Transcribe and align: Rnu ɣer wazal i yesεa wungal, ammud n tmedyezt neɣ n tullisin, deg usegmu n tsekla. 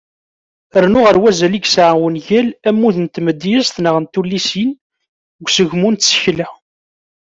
Rnu 0.83 0.99
ɣer 1.05 1.17
wazal 1.21 1.53
i 1.57 1.61
yesεa 1.63 1.93
wungal, 1.99 2.47
ammud 2.69 2.95
n 2.99 3.05
tmedyezt 3.15 3.75
neɣ 3.79 3.95
n 3.99 4.05
tullisin, 4.13 4.71
deg 5.37 5.45
usegmu 5.47 5.89
n 5.91 5.95
tsekla. 5.95 6.47